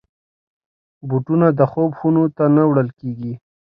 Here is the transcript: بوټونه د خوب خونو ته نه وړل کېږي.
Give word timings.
بوټونه 1.07 1.47
د 1.59 1.61
خوب 1.71 1.91
خونو 1.99 2.23
ته 2.37 2.43
نه 2.55 2.63
وړل 2.69 2.89
کېږي. 2.99 3.33